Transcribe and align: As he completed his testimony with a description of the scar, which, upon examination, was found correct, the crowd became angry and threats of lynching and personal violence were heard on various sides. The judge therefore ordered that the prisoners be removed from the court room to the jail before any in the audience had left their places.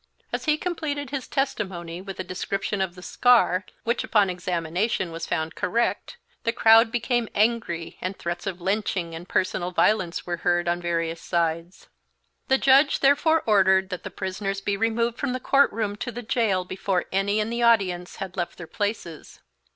As 0.33 0.45
he 0.45 0.57
completed 0.57 1.11
his 1.11 1.27
testimony 1.27 2.01
with 2.01 2.19
a 2.19 2.23
description 2.23 2.81
of 2.81 2.95
the 2.95 3.03
scar, 3.03 3.65
which, 3.83 4.03
upon 4.03 4.31
examination, 4.31 5.11
was 5.11 5.27
found 5.27 5.53
correct, 5.53 6.17
the 6.43 6.51
crowd 6.51 6.91
became 6.91 7.29
angry 7.35 7.99
and 8.01 8.17
threats 8.17 8.47
of 8.47 8.59
lynching 8.59 9.13
and 9.13 9.29
personal 9.29 9.69
violence 9.69 10.25
were 10.25 10.37
heard 10.37 10.67
on 10.67 10.81
various 10.81 11.21
sides. 11.21 11.87
The 12.47 12.57
judge 12.57 13.01
therefore 13.01 13.43
ordered 13.45 13.89
that 13.89 14.01
the 14.01 14.09
prisoners 14.09 14.59
be 14.59 14.75
removed 14.75 15.19
from 15.19 15.33
the 15.33 15.39
court 15.39 15.71
room 15.71 15.95
to 15.97 16.11
the 16.11 16.23
jail 16.23 16.65
before 16.65 17.05
any 17.11 17.39
in 17.39 17.51
the 17.51 17.61
audience 17.61 18.15
had 18.15 18.35
left 18.35 18.57
their 18.57 18.65
places. 18.65 19.39